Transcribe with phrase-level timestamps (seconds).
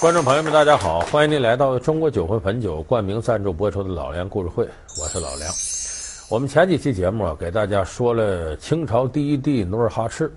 [0.00, 1.00] 观众朋友们，大家好！
[1.00, 4.64] 欢迎您来到中国酒魂汾酒冠名赞助播出的《老梁故事会》，
[5.02, 5.50] 我是老梁。
[6.28, 10.32] 我们前几期节目啊，给大家说了清朝第一帝努尔哈赤，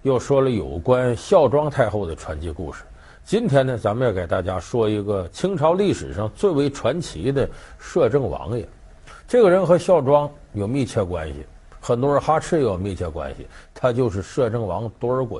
[0.00, 2.84] 又说了有关孝庄太后的传奇故事。
[3.22, 7.46] 今天呢，咱们要给大家说一个清朝历史上最为传奇的
[7.78, 8.66] 摄政王爷。
[9.28, 11.44] 这个人和孝庄有密切关系，
[11.80, 13.46] 和努尔哈赤也有密切关系。
[13.74, 15.38] 他就是摄政王多尔衮。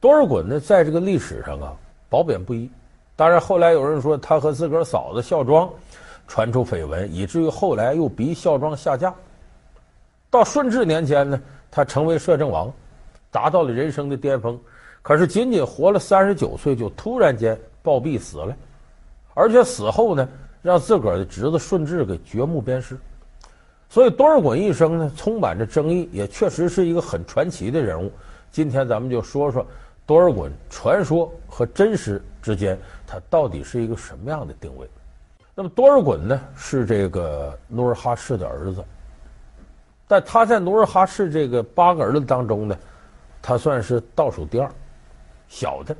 [0.00, 1.76] 多尔衮呢，在这个历史上啊，
[2.08, 2.70] 褒贬不一。
[3.14, 5.68] 当然，后来有人说他和自个儿嫂子孝庄
[6.28, 9.14] 传出绯闻，以至于后来又逼孝庄下嫁。
[10.28, 12.70] 到顺治年间呢，他成为摄政王，
[13.30, 14.58] 达到了人生的巅峰。
[15.00, 18.54] 可是仅仅活了三十九岁，就突然间暴毙死了，
[19.34, 20.28] 而且死后呢，
[20.62, 22.98] 让自个儿的侄子顺治给掘墓鞭尸。
[23.88, 28.10] 所以多尔衮一生呢，充满着争议，也确实是一个很传奇的人物。
[28.50, 29.64] 今天咱们就说说
[30.06, 34.88] 多尔衮传说和真实之间，他到底是一个什么样的定位？
[35.52, 38.84] 那么多尔衮呢，是这个努尔哈赤的儿子，
[40.06, 42.78] 但他在努尔哈赤这个八个儿子当中呢，
[43.42, 44.70] 他算是倒数第二。
[45.48, 45.96] 小的，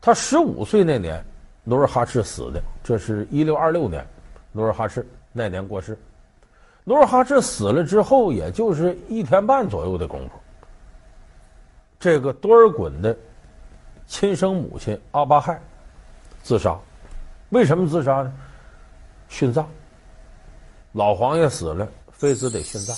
[0.00, 1.24] 他十五岁那年，
[1.64, 4.06] 努尔哈赤死的，这是一六二六年，
[4.52, 5.96] 努尔哈赤那年过世。
[6.82, 10.34] 努尔哈赤死了之后，也就是一天半左右的功夫，
[11.98, 13.16] 这个多尔衮的
[14.06, 15.60] 亲生母亲阿巴亥
[16.42, 16.76] 自杀。
[17.50, 18.32] 为什么自杀呢？
[19.30, 19.68] 殉葬。
[20.92, 22.96] 老皇爷死了，妃子得殉葬。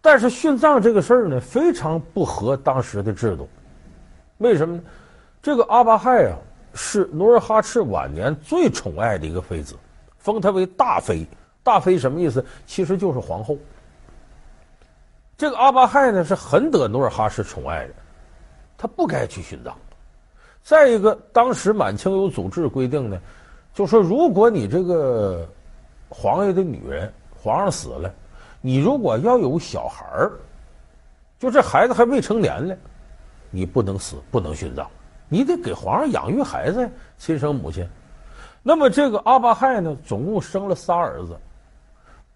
[0.00, 3.48] 但是殉葬这个事儿呢，非常不合当时的制度。
[4.38, 4.82] 为什么呢？
[5.42, 6.36] 这个阿巴亥啊，
[6.74, 9.74] 是努尔哈赤晚年最宠爱的一个妃子，
[10.18, 11.26] 封她为大妃。
[11.62, 12.44] 大妃什么意思？
[12.66, 13.56] 其实就是皇后。
[15.40, 17.94] 这个阿巴亥呢，是很得努尔哈赤宠爱的，
[18.76, 19.74] 他不该去殉葬。
[20.62, 23.18] 再一个，当时满清有组织规定呢，
[23.72, 25.48] 就说如果你这个
[26.10, 27.10] 皇爷的女人，
[27.42, 28.12] 皇上死了，
[28.60, 30.32] 你如果要有小孩儿，
[31.38, 32.76] 就这孩子还未成年呢。
[33.48, 34.86] 你不能死，不能殉葬，
[35.26, 37.88] 你得给皇上养育孩子呀，亲生母亲。
[38.62, 41.34] 那么这个阿巴亥呢，总共生了仨儿子。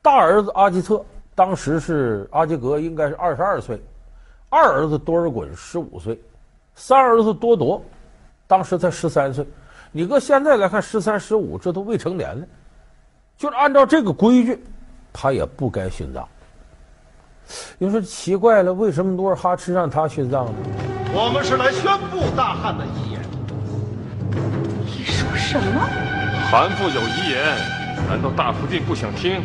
[0.00, 1.04] 大儿子阿济特
[1.34, 3.76] 当时是阿济格，应该是二十二岁；
[4.48, 6.14] 二儿子多尔衮十五岁；
[6.74, 7.82] 三儿子多铎
[8.46, 9.44] 当时才十三岁。
[9.90, 12.46] 你搁现在来看，十三、十五，这都未成年了。
[13.36, 14.62] 就是按照这个规矩，
[15.12, 16.28] 他也不该殉葬。
[17.78, 20.52] 你说奇怪了，为什么努尔哈赤让他殉葬呢？
[21.12, 23.20] 我们是来宣布大汉的遗言。
[24.84, 25.80] 你说什么？
[26.50, 27.56] 韩父有遗言，
[28.08, 29.42] 难道大福晋不想听？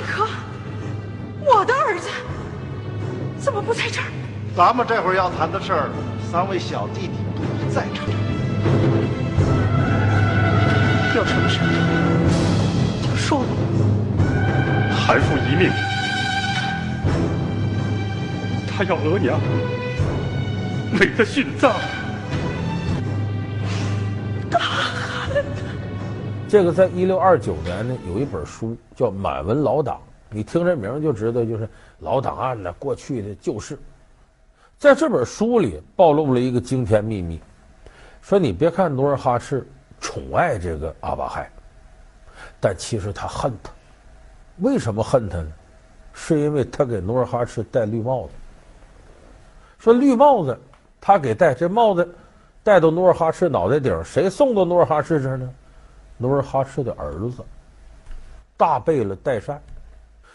[0.00, 0.26] 可，
[1.44, 2.08] 我的儿子
[3.38, 4.06] 怎么不在这儿？
[4.56, 5.90] 咱们这会儿要谈的事儿，
[6.30, 8.06] 三位小弟弟不在场。
[11.14, 11.66] 有什么事儿
[13.02, 13.46] 就说吧。
[14.94, 15.70] 韩父一命。
[18.66, 19.38] 他要额娘
[20.98, 21.72] 为他殉葬。
[26.50, 29.98] 这个在一六二九年呢，有一本书叫《满文老档》，
[30.30, 31.68] 你听这名就知道，就是
[32.00, 33.78] 老档案的过去的旧事。
[34.76, 37.40] 在这本书里暴露了一个惊天秘密，
[38.20, 39.64] 说你别看努尔哈赤
[40.00, 41.48] 宠爱这个阿巴亥，
[42.58, 43.70] 但其实他恨他。
[44.56, 45.52] 为什么恨他呢？
[46.12, 48.30] 是因为他给努尔哈赤戴绿帽子。
[49.78, 50.58] 说绿帽子，
[51.00, 52.12] 他给戴这帽子，
[52.64, 55.48] 戴到努尔哈赤脑袋顶，谁送到努尔哈赤这儿呢？
[56.20, 57.42] 努尔哈赤的儿子，
[58.54, 59.58] 大贝勒代善。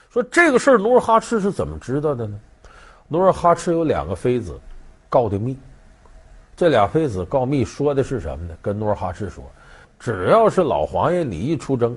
[0.10, 2.40] 说这个事儿，努尔哈赤是怎么知道的呢？
[3.08, 4.60] 努尔哈赤有两个妃子，
[5.10, 5.56] 告的密。
[6.56, 8.58] 这俩妃子告密说的是什么呢？
[8.64, 9.44] 跟努尔哈赤说，
[10.00, 11.96] 只要是老皇爷你一出征，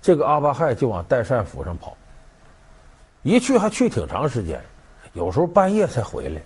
[0.00, 1.96] 这个阿巴亥就往代善府上跑，
[3.22, 4.62] 一去还去挺长时间。
[5.14, 6.40] 有时候半夜才回来，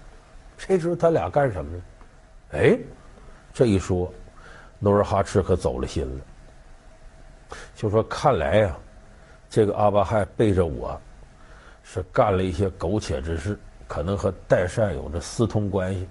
[0.56, 1.83] 谁知道他俩干什么呢？
[2.53, 2.79] 哎，
[3.53, 4.11] 这一说，
[4.79, 6.25] 努尔哈赤可走了心了。
[7.75, 8.79] 就说看来呀、啊，
[9.49, 11.01] 这个阿巴亥背着我，
[11.83, 16.09] 是干了一些苟且之事，可能和代善有着私通关系。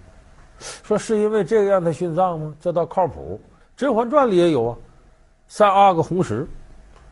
[0.84, 2.54] 说是因为这个让他殉葬吗？
[2.60, 3.42] 这倒靠谱，
[3.80, 4.78] 《甄嬛传》里也有啊。
[5.48, 6.48] 三阿哥弘时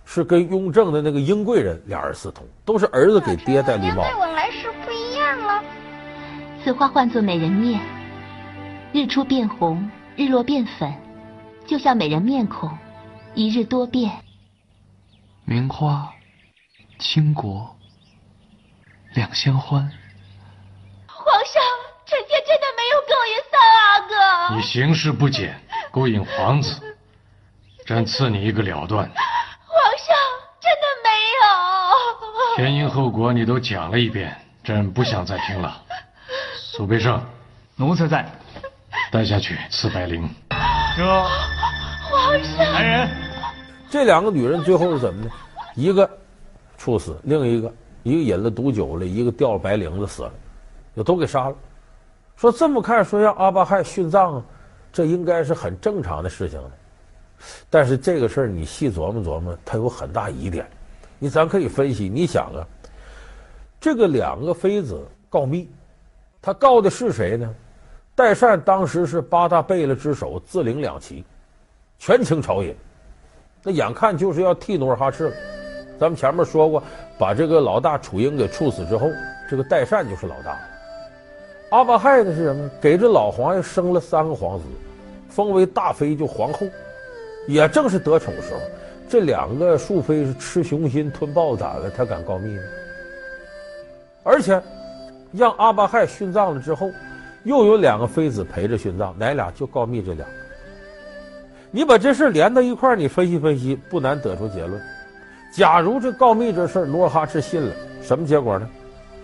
[0.06, 4.04] 是跟雍正的那个英贵人俩人私通，都是儿子给爹戴绿帽。
[4.04, 5.64] 对我来时不一样了
[6.64, 7.81] 此花唤作美人面，
[8.94, 10.94] 日出变红，日落变粉，
[11.66, 12.70] 就像美人面孔，
[13.36, 14.12] 一日多变。
[15.46, 16.14] 名花
[16.98, 17.76] 倾国
[19.14, 19.81] 两相欢。
[21.08, 21.62] 皇上
[22.06, 24.00] 臣妾真的没有勾引三阿
[24.50, 25.60] 哥你行事不检
[25.92, 26.98] 勾引皇子
[27.86, 29.08] 朕赐你一个了断。
[29.08, 29.18] 皇
[29.98, 30.16] 上
[30.60, 31.10] 真的没
[31.40, 32.58] 有。
[32.58, 35.84] 前因后果你都讲了一遍朕不想再听了。
[36.56, 37.24] 苏培盛
[37.76, 38.40] 奴才在。
[39.12, 40.28] 带下去赐白绫。
[40.96, 41.28] 哥
[42.38, 43.10] 来人。
[43.90, 45.31] 这两个女人最后是怎么呢？
[45.76, 46.10] 一个
[46.78, 47.74] 处死，另一个
[48.04, 50.31] 一个饮了毒酒了，一个掉了白绫子死了，
[50.96, 51.56] 就都给杀了。
[52.36, 54.44] 说这么看，说让阿巴亥殉葬，
[54.94, 56.72] 这应该是很正常的事情了。
[57.70, 60.68] 但是这个事儿你细琢磨琢磨，它有很大疑点。
[61.18, 62.64] 你咱可以分析，你想啊，
[63.80, 65.70] 这个两个妃子告密，
[66.42, 67.54] 他告的是谁呢？
[68.16, 71.24] 代善当时是八大贝勒之首，自领两旗，
[72.00, 72.75] 权倾朝野。
[73.62, 75.36] 那眼看就是要替努尔哈赤了。
[76.00, 76.81] 咱们前面说过，
[77.19, 79.07] 把这个老大楚英给处死之后，
[79.50, 80.60] 这个代善就是老大了。
[81.72, 82.69] 阿巴亥呢是什么？
[82.81, 84.63] 给这老皇爷生了三个皇子，
[85.30, 86.66] 封为大妃，就皇后。
[87.48, 88.60] 也正是得宠时候，
[89.10, 92.63] 这两个庶妃是吃雄心吞豹胆了，他敢告密吗？
[94.24, 94.62] 而且，
[95.34, 96.90] 让阿巴亥殉葬了之后，
[97.44, 100.25] 又有两个妃子陪着殉葬，哪俩就告密这俩。
[101.71, 104.81] 你把这事连到一块，你分析分析，不难得出结论。
[105.54, 108.68] 假如这告密这事努尔哈赤信了，什么结果呢？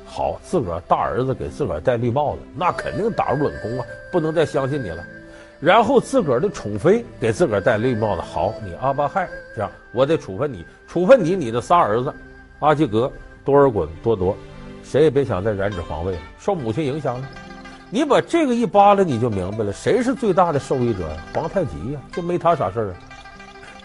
[0.06, 5.04] 好，自个儿大儿子给自个儿戴绿帽子，那肯定打入冷宫啊，不能再相信你了。
[5.60, 12.14] 然后自个儿的宠妃给自个儿戴绿帽子，好，你阿巴亥这样，我得处分你，处分你，你的仨儿子，
[12.60, 13.12] 阿济格、
[13.44, 14.36] 多尔衮、多铎，
[14.84, 17.28] 谁也别想再染指皇位了，受母亲影响了。
[17.96, 21.18] 你把这个一扒拉，你就明白了，谁是最大的受益者呀？
[21.34, 22.96] 皇太极呀，就没他啥事儿啊，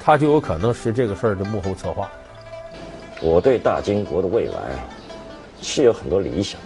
[0.00, 2.10] 他就有可能是这个事儿的幕后策划。
[3.20, 4.52] 我对大金国的未来
[5.62, 6.60] 是有很多理想，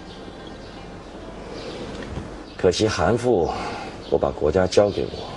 [2.57, 3.51] 可惜韩馥
[4.09, 5.29] 我把国家交给我，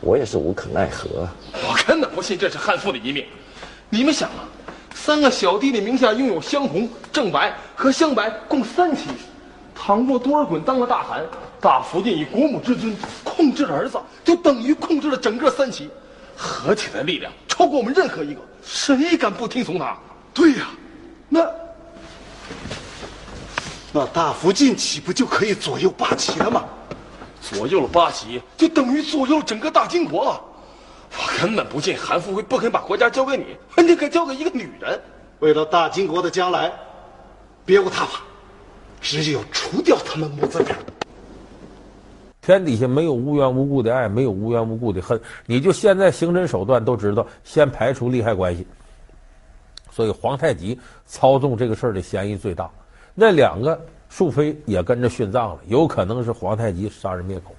[0.00, 1.28] 我也是无可奈何。
[1.52, 3.26] 我根本不信这是韩馥的遗命。
[3.90, 4.48] 你们想啊，
[4.94, 9.10] 三个小弟弟名下拥有镶红、正白和镶白共三旗。
[9.80, 11.24] 倘若多尔衮当了大汗，
[11.60, 15.88] 大福晋以国母之尊控制了儿子，就等于控制了整个三旗，
[16.36, 19.96] 合起来力量超过我们任何一个，谁敢不听从他？
[20.34, 20.66] 对呀，
[21.28, 21.46] 那
[23.92, 26.64] 那大福晋岂不就可以左右八旗了吗？
[27.40, 30.40] 左右了八旗，就等于左右了整个大金国了。
[31.12, 35.00] 我根本不信韩馥会不肯把国家交给你，你可交给一个女人。
[35.38, 36.70] 为了大金国的将来，
[37.64, 38.20] 别无他法。
[39.00, 40.76] 只有除掉他们母子俩。
[42.40, 45.20] 天底下没有无缘无故的爱，没有无缘无故的恨。
[45.44, 48.66] 你就现在刑侦手段都知道，先排除利害关系。
[49.90, 52.70] 所以皇太极操纵这个事儿的嫌疑最大。
[53.14, 53.78] 那两个
[54.08, 57.54] 庶妃也跟着殉葬了，有可能是皇太极杀人灭口。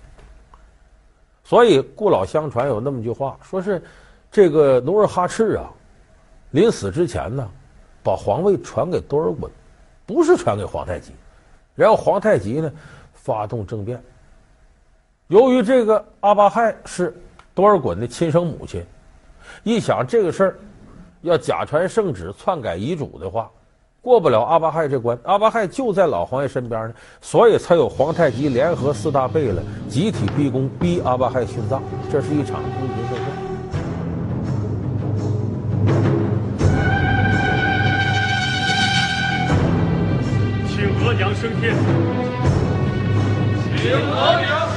[1.44, 3.82] 所以故老相传有那么句话，说是
[4.32, 5.70] 这个努尔哈赤啊，
[6.52, 7.48] 临死之前呢，
[8.02, 9.50] 把皇位传给多尔衮，
[10.06, 11.12] 不是传给皇太极。
[11.80, 12.70] 然后皇太极呢，
[13.14, 14.04] 发动政变。
[15.28, 17.16] 由于这个阿巴亥是
[17.54, 18.86] 多尔衮的亲生母亲，
[19.64, 20.60] 一想这个事儿
[21.22, 23.50] 要假传圣旨、篡改遗嘱的话，
[24.02, 25.18] 过不了阿巴亥这关。
[25.24, 31.82] 阿巴亥就在老皇爷身边呢，所以才有皇太极联合四大贝勒集体逼宫，逼阿巴亥殉葬。
[32.12, 32.60] 这是一场
[41.20, 41.76] 额娘升天，
[43.76, 44.69] 请额娘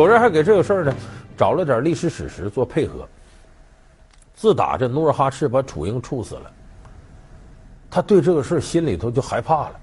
[0.00, 0.94] 有人还给这个事儿呢，
[1.36, 3.06] 找了点历史史实做配合。
[4.32, 6.50] 自打这努尔哈赤把楚英处死了，
[7.90, 9.78] 他对这个事儿心里头就害怕了，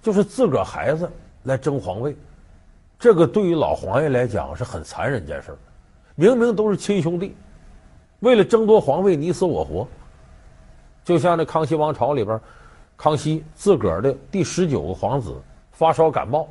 [0.00, 1.10] 就是自个儿孩子
[1.42, 2.16] 来争皇位，
[2.96, 5.58] 这个对于老皇爷来讲是很残忍一件事儿。
[6.14, 7.34] 明明都是亲兄弟，
[8.20, 9.84] 为了争夺皇位你死我活，
[11.02, 12.40] 就像那康熙王朝里边，
[12.96, 15.34] 康熙自个儿的第十九个皇子
[15.72, 16.48] 发烧感冒，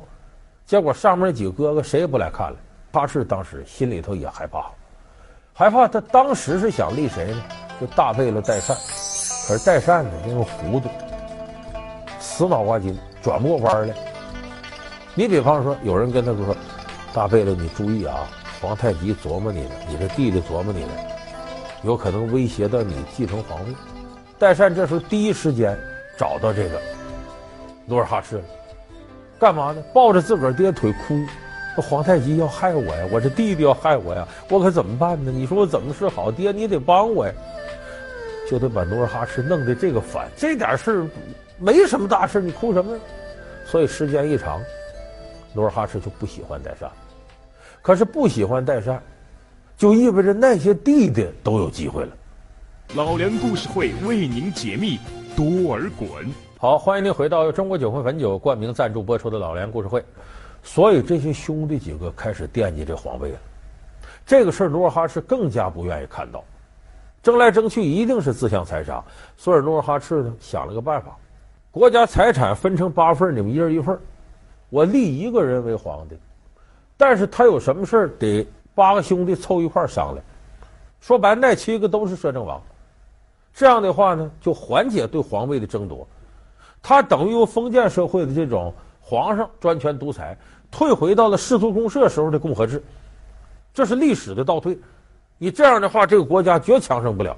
[0.66, 2.58] 结果上面那几个哥哥谁也不来看了。
[2.92, 4.66] 哈赤当时心里头也害怕，
[5.54, 7.42] 害怕他当时是想立谁呢？
[7.80, 8.76] 就大贝勒代善，
[9.46, 10.88] 可是代善呢，因为糊涂，
[12.18, 13.94] 死脑瓜筋，转不过弯来。
[15.14, 16.54] 你比方说，有人跟他说
[17.14, 18.26] ：“大贝勒，你注意啊，
[18.60, 20.92] 皇太极琢磨你呢，你这弟弟琢磨你呢，
[21.82, 23.74] 有可能威胁到你继承皇位。”
[24.38, 25.78] 代善这时候第一时间
[26.18, 26.80] 找到这个
[27.86, 28.42] 努尔哈赤了，
[29.38, 29.82] 干嘛呢？
[29.94, 31.24] 抱着自个儿爹腿哭。
[31.80, 35.32] 说皇太极要害我呀，我这弟弟要害我呀，我可怎么办呢？
[35.32, 36.30] 你说我怎么是好？
[36.30, 37.32] 爹，你得帮我呀！
[38.48, 41.08] 就得把努尔哈赤弄得这个烦，这点事
[41.58, 43.02] 没什么大事，你哭什么呀？
[43.64, 44.60] 所以时间一长，
[45.54, 46.90] 努尔哈赤就不喜欢代善。
[47.80, 49.02] 可是不喜欢代善，
[49.78, 52.10] 就意味着那些弟弟都有机会了。
[52.94, 54.98] 老梁故事会为您解密
[55.34, 56.28] 多尔衮。
[56.58, 60.04] 好，欢迎您回到由中国酒魂汾酒冠名赞助播出的老梁故事会。
[60.62, 63.38] 所以这些兄弟几个开始惦记这皇位了。
[64.26, 66.44] 这个事儿，努尔哈赤更加不愿意看到，
[67.22, 69.02] 争来争去一定是自相残杀。
[69.36, 71.16] 所以努尔哈赤呢想了个办法：
[71.70, 73.98] 国家财产分成八份，你们一人一份，
[74.68, 76.16] 我立一个人为皇帝。
[76.96, 80.24] 但是他有什么事儿得八个兄弟凑一块商量。
[81.00, 82.62] 说白，那七个都是摄政王。
[83.52, 86.06] 这样的话呢，就缓解对皇位的争夺。
[86.82, 88.72] 他等于用封建社会的这种。
[89.10, 90.38] 皇上专权独裁，
[90.70, 92.80] 退回到了世族公社时候的共和制，
[93.74, 94.78] 这是历史的倒退。
[95.36, 97.36] 你这样的话，这个国家绝强盛不了。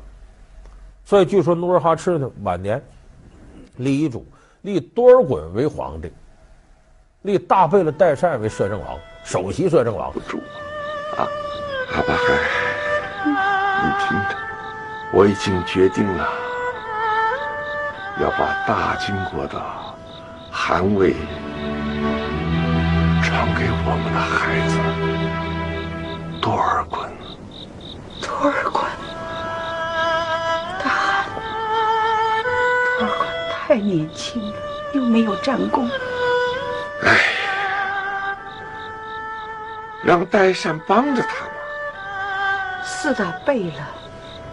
[1.03, 2.85] 所以据说努尔哈赤呢晚年
[3.77, 4.27] 立遗嘱，
[4.61, 6.13] 立多尔衮为皇帝，
[7.23, 10.13] 立大贝勒代善为摄政王，首席摄政王。
[10.29, 10.37] 主
[11.17, 11.25] 啊，
[11.95, 12.23] 阿巴亥，
[13.25, 14.37] 你听着，
[15.15, 16.29] 我已经决定了，
[18.21, 19.59] 要把大金国的
[20.51, 21.17] 汗位。
[23.43, 24.79] 传给我们的孩子
[26.41, 27.11] 多尔衮。
[28.21, 28.85] 多尔衮，
[30.79, 31.27] 大汗，
[33.01, 34.55] 多尔衮太年轻了，
[34.95, 35.91] 又没有战功。
[37.03, 37.19] 哎，
[40.05, 41.51] 让代善帮着他嘛。
[42.85, 43.73] 四大贝勒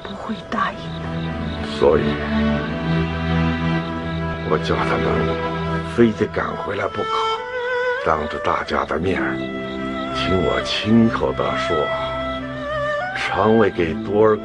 [0.02, 1.68] 不会答应的。
[1.78, 2.06] 所以，
[4.50, 5.06] 我叫他们
[5.96, 7.29] 非得赶回来不可。
[8.10, 9.22] 当着大家的面，
[10.16, 11.78] 听我亲口的说，
[13.16, 14.40] 传位给多尔衮，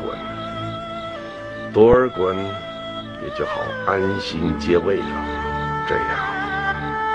[1.73, 2.35] 多尔衮
[3.23, 5.07] 也就好安心接位了。
[5.89, 6.05] 这样，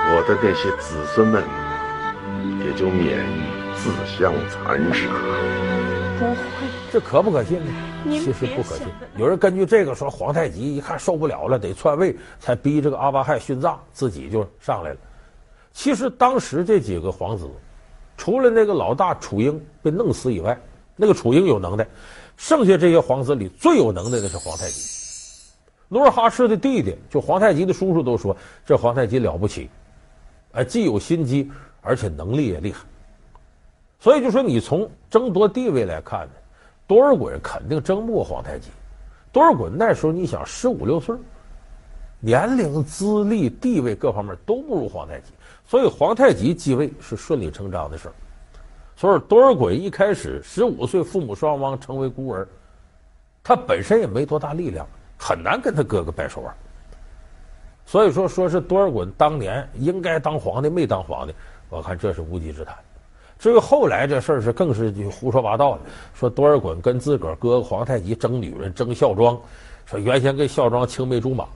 [0.09, 1.43] 我的那些子孙们
[2.65, 3.43] 也就免于
[3.75, 5.05] 自相残杀。
[6.17, 6.35] 不会，
[6.91, 7.71] 这可不可信呢？
[8.05, 8.87] 其实不可信。
[9.17, 14.97] 有人根据这个说，皇太极一看受不了了，得篡位，才逼这个阿巴亥殉葬，自己就上来了。
[15.71, 17.49] 其实当时这几个皇子，
[18.17, 20.59] 除了那个老大楚英被弄死以外，
[20.95, 21.87] 那个楚英有能耐，
[22.35, 24.81] 剩下这些皇子里最有能耐的是皇太极。
[25.87, 28.35] 努尔哈赤的弟弟，就皇太极的叔叔都说，
[28.65, 29.69] 这皇太极了不起，
[30.51, 31.49] 哎，既有心机，
[31.81, 32.85] 而且能力也厉害。
[33.99, 36.33] 所以就说你从争夺地位来看呢，
[36.85, 38.69] 多尔衮肯定争不过皇太极。
[39.31, 41.15] 多尔衮那时候你想十五六岁，
[42.19, 45.31] 年龄、资历、地位各方面都不如皇太极。
[45.69, 48.13] 所以皇太极继位是顺理成章的事儿，
[48.95, 52.47] 所以多尔衮一开始十五岁父母双亡成为孤儿，
[53.43, 54.83] 他本身也没多大力量，
[55.15, 56.51] 很难跟他哥哥掰手腕。
[57.85, 61.35] 所以说，说是多尔衮当年应该当皇帝没当皇帝，
[61.69, 62.75] 我看这是无稽之谈。
[63.37, 65.81] 至于后来这事儿是更是胡说八道的，
[66.15, 69.39] 说多尔衮跟自个儿哥哥皇太极争女人争孝庄，
[69.85, 71.47] 说原先跟孝庄青梅竹马。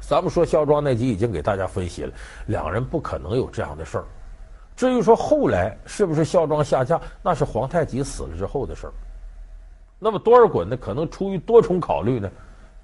[0.00, 2.12] 咱们说孝庄那集已经给大家分析了，
[2.46, 4.04] 两人不可能有这样的事儿。
[4.74, 8.92] 至于说后来是不是孝庄下嫁，那是皇太极死了之后的事儿。
[9.98, 12.30] 那么多尔衮呢，可能出于多重考虑呢，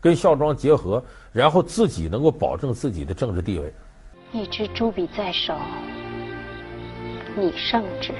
[0.00, 1.02] 跟孝庄结合，
[1.32, 3.72] 然后自己能够保证自己的政治地位。
[4.32, 5.54] 一支朱笔在手，
[7.36, 8.12] 拟圣旨，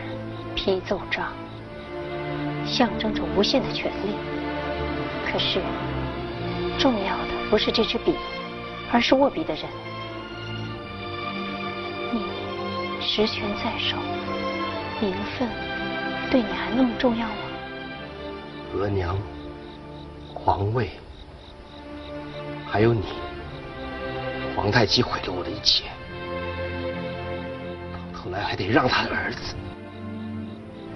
[0.55, 1.33] 批奏章，
[2.65, 4.15] 象征着无限的权力。
[5.27, 5.61] 可是
[6.79, 8.15] 重要的不是这支笔。
[8.95, 9.65] 而是握笔的人，
[12.13, 12.21] 你
[13.01, 13.97] 实权在手，
[15.01, 15.49] 名分
[16.31, 17.35] 对你还那么重要吗？
[18.75, 19.19] 额娘，
[20.33, 20.91] 皇位，
[22.71, 23.03] 还有你，
[24.55, 25.87] 皇太极毁了我的一切，
[27.93, 29.57] 到头来还得让他的儿子。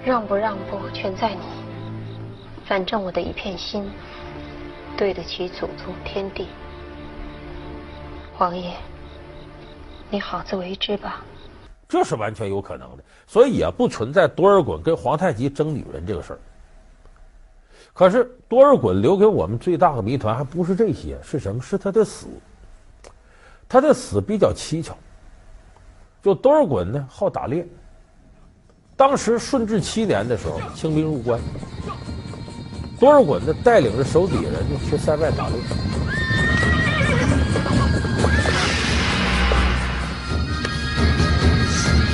[0.05, 1.41] 让不让步全在你，
[2.65, 3.91] 反正我的一片心，
[4.95, 6.47] 对得起祖宗天地。
[8.39, 8.73] 王爷，
[10.09, 11.21] 你好自为之吧。
[11.89, 16.39] 这是完全有可能的，所以也不存在多尔衮跟皇太极争女人这个事儿。
[17.93, 21.61] 可是多尔衮留给我们最大的谜团还不是这些，是什么？
[21.61, 22.27] 是他的死。
[23.67, 24.97] 他的死比较蹊跷。
[26.23, 27.67] 就多尔衮呢，好打猎。
[28.95, 31.41] 当时顺治七年的时候，清兵入关，
[33.01, 35.57] 多尔衮呢带领着手底下人呢去塞外打猎。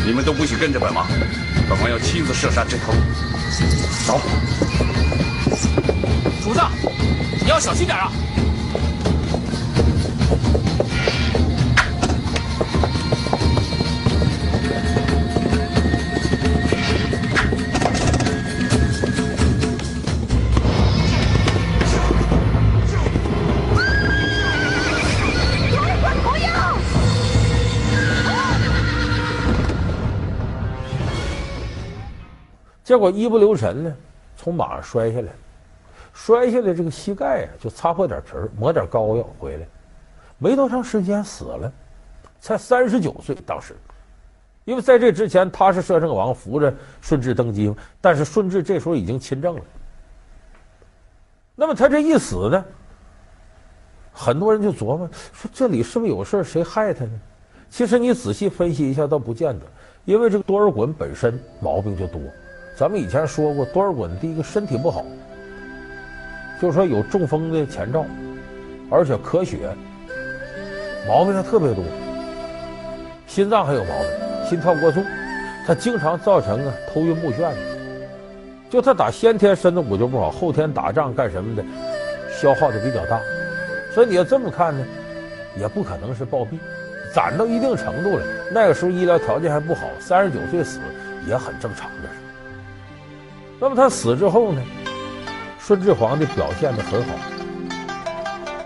[0.06, 1.08] 你们都不许跟着本王，
[1.68, 2.94] 本王要亲自射杀这头。
[4.06, 4.22] 走。
[6.44, 6.62] 主子，
[7.42, 8.12] 你要小心点啊！
[32.86, 33.96] 结果一不留神呢，
[34.38, 35.30] 从马上摔下来，
[36.14, 39.66] 摔下来这个膝盖啊就擦破点皮儿，抹点膏药回来，
[40.38, 41.74] 没多长时间死了，
[42.40, 43.36] 才三十九岁。
[43.44, 43.76] 当时，
[44.66, 49.62] 因为在这之前他是摄政王，扶着顺治登基，但是顺治这时候已经亲政了。
[51.56, 52.64] 那么他这一死呢，
[54.14, 57.20] 很多人就琢磨说这里是不是有事谁害他呢？
[57.68, 59.66] 其实你仔细分析一下，倒不见得，
[60.06, 62.22] 因为这个多尔衮本身毛病就多。
[62.76, 65.06] 咱们以前说过，多尔衮第一个身体不好，
[66.62, 68.06] 就是说有中风的前兆，
[68.90, 69.70] 而且咳血，
[71.08, 71.82] 毛病还特别多，
[73.28, 75.02] 心脏还有毛病，心跳过速，
[75.66, 77.54] 他经常造成啊头晕目眩。
[78.70, 81.64] 就他打先天身子骨就不好，后天打仗干什么的，
[82.30, 83.22] 消耗的比较大，
[83.94, 84.86] 所以你要这么看呢，
[85.58, 86.58] 也不可能是暴毙，
[87.14, 90.82] 攒到一定程度了，那个时候医疗条件还不好，三十九岁死
[91.26, 92.10] 也很正常的。
[93.60, 94.62] 那么他死之后呢，
[95.60, 97.14] 顺治皇帝表现得很好，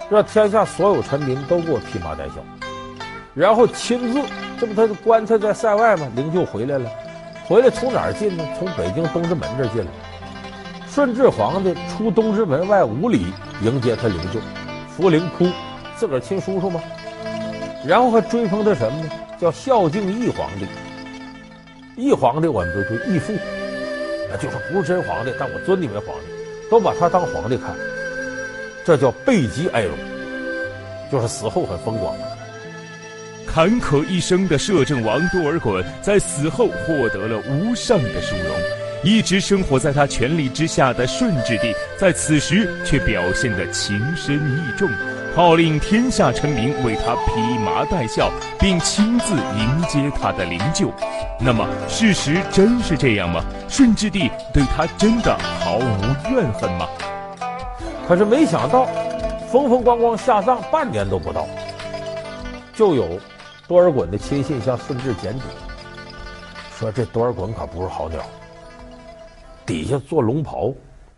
[0.09, 2.35] 让天下所有臣民都给我披麻戴孝，
[3.35, 4.19] 然后亲自，
[4.59, 6.07] 这不他的棺材在塞外吗？
[6.15, 6.89] 灵柩回来了，
[7.45, 8.43] 回来从哪儿进呢？
[8.57, 9.91] 从北京东直门这儿进来。
[10.89, 13.27] 顺治皇帝出东直门外五里
[13.61, 14.39] 迎接他灵柩，
[14.89, 15.47] 扶灵哭，
[15.95, 16.81] 自个儿亲叔叔吗？
[17.85, 19.09] 然后还追封他什么呢？
[19.39, 20.65] 叫孝敬义皇帝。
[21.95, 23.33] 义皇帝我们就说义父。
[24.37, 26.25] 就是不是真皇帝，但我尊你为皇帝，
[26.69, 27.75] 都把他当皇帝看，
[28.85, 29.97] 这叫备极哀荣，
[31.11, 32.15] 就是死后很风光。
[33.47, 38.55] 坎坷一生的摄政王多尔衮在死后获得了无上的殊荣，
[39.03, 44.87] 一直生活在他权力之下的顺治帝在此时却表现得情深意重。
[45.35, 50.91] 号令天下臣民为他披麻戴孝，并亲自迎接他的灵柩。
[51.39, 53.41] 那么，事实真是这样吗？
[53.69, 56.87] 顺治帝对他真的毫无怨恨吗？
[58.07, 58.85] 可是没想到，
[59.49, 61.47] 风风光光下葬半年都不到，
[62.73, 63.19] 就有
[63.67, 65.45] 多尔衮的亲信向顺治检举，
[66.77, 68.19] 说这多尔衮可不是好鸟，
[69.65, 70.73] 底下做龙袍，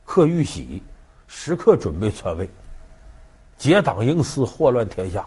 [0.05, 0.83] 刻玉玺，
[1.27, 2.47] 时刻准备篡位。
[3.61, 5.23] 结党营私，祸乱天下。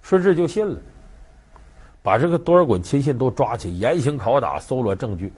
[0.00, 0.80] 顺治就信了，
[2.02, 5.30] 把这个多尔衮亲信都抓起，严刑拷打，搜罗证据，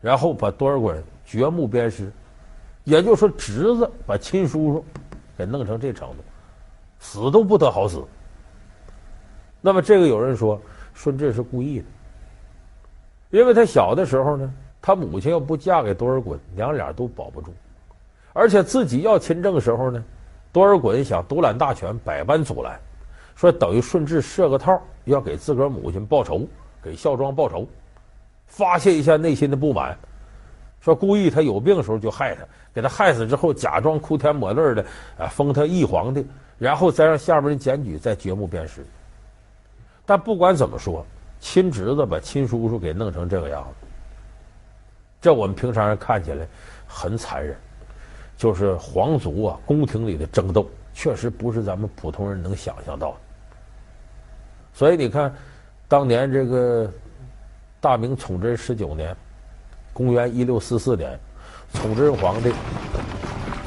[0.00, 0.94] 然后把多尔衮
[1.26, 2.08] 掘墓鞭尸，
[2.84, 4.84] 也就是说，侄子把亲叔叔
[5.36, 6.18] 给弄成这程度，
[7.00, 8.04] 死都不得好死。
[9.60, 10.62] 那么，这个有人说，
[10.92, 11.84] 顺治是故意的，
[13.30, 17.52] 因为他小的时候呢，他母亲要不嫁给多尔衮，娘俩都保不住，
[18.32, 20.04] 而且自己要亲政的时候呢。
[20.54, 22.78] 多尔衮想独揽大权，百般阻拦，
[23.34, 26.46] 说等于顺治设个套，要给自个儿母亲报仇，
[26.80, 27.66] 给孝庄报仇，
[28.46, 29.98] 发泄一下内心的不满。
[30.80, 34.86] 说故意他有病的时候就害他，给他害死之后，假装哭天抹泪的
[35.18, 36.24] 啊封他义皇帝，
[36.56, 38.86] 然后再让下边人检举，再掘墓鞭尸。
[40.06, 41.04] 但不管怎么说，
[41.40, 43.86] 亲侄子把亲叔叔给弄成这个样子，
[45.20, 46.46] 这我们平常人看起来
[46.86, 47.56] 很残忍。
[48.36, 53.16] 就是皇族啊，宫廷里的争斗，确实不是咱们普通人能想象到的。
[54.72, 55.32] 所以你看，
[55.86, 56.90] 当年这个
[57.80, 59.16] 大明崇祯十九年，
[59.92, 61.16] 公元一六四四年，
[61.74, 62.52] 崇祯皇帝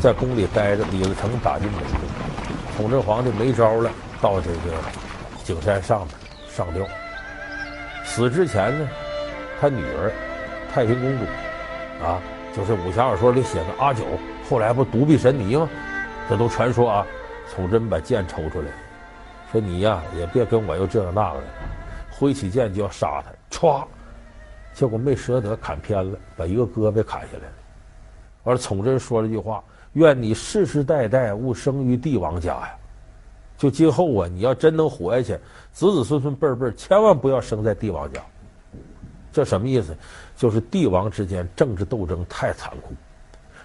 [0.01, 1.97] 在宫里待着，李自成打进北京，
[2.75, 3.89] 崇祯皇帝没招了，
[4.21, 4.73] 到这个
[5.45, 6.10] 景山上面
[6.49, 6.86] 上吊。
[8.03, 8.89] 死之前呢，
[9.62, 10.12] 他女儿
[10.73, 11.23] 太平公主
[12.06, 12.21] 啊，
[12.53, 14.03] 就是武侠小说里写的阿九。
[14.50, 15.70] 后来不独臂神尼吗？
[16.30, 17.06] 这都传说啊。
[17.50, 18.68] 崇祯把剑抽出来，
[19.50, 21.48] 说你呀也别跟我又这个那个的，
[22.12, 23.86] 挥起剑就要杀他，歘，
[24.74, 27.54] 结果没舍得砍偏了，把一个胳膊砍下来了。
[28.44, 32.76] 完了，崇祯说了句话：“愿你世世代代勿生于帝王家呀！”
[33.58, 35.40] 就今后啊，你要真能活下去，
[35.72, 38.22] 子子孙孙辈辈，千万不要生在帝王家。
[39.32, 39.96] 这什么意思？
[40.36, 42.94] 就是帝王之间政治斗争太残酷，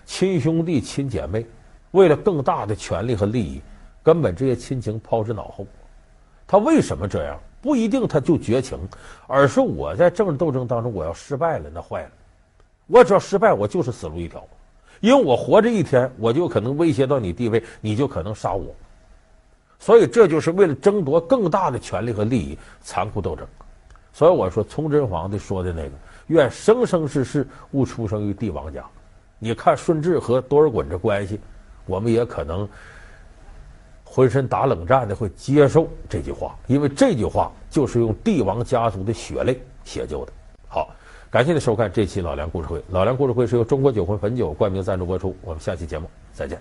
[0.04, 1.46] 亲兄弟、亲姐妹，
[1.92, 3.60] 为了更大的权力和利益，
[4.02, 5.66] 根本这些亲情抛之脑后。
[6.46, 7.38] 他为什么这样？
[7.62, 8.76] 不一定他就绝情，
[9.28, 12.10] 而是我在政治斗争当中我要失败了，那坏了。
[12.88, 14.44] 我只要失败，我就是死路一条，
[15.00, 18.74] 因为我活着一天，我就可能威胁到你地位，你就可能杀我。
[19.78, 23.46] 所以这就是为了争夺更大的权力和利益，残酷斗争。
[24.12, 25.90] 所以我说，崇祯皇帝说的那个
[26.26, 28.84] “愿生生世世勿出生于帝王家”，
[29.44, 31.40] 你看顺治和多尔衮这关系，
[31.84, 32.68] 我们也可能
[34.04, 40.32] 浑身打冷战的会接受这句话，因为这句话就是用帝王家族的血泪写就的。
[40.68, 40.94] 好，
[41.28, 42.80] 感谢您收看这期老梁故事会。
[42.90, 46.56] 老梁故事会是由中国酒魂汾酒冠名赞助播出，我们下期节目再见。